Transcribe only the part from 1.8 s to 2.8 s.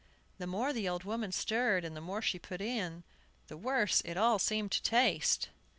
and the more she put